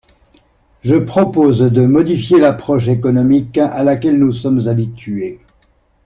Je 0.81 0.95
propose 0.95 1.59
de 1.59 1.85
modifier 1.85 2.39
l’approche 2.39 2.87
économique 2.87 3.59
à 3.59 3.83
laquelle 3.83 4.17
nous 4.17 4.33
sommes 4.33 4.67
habitués. 4.67 5.39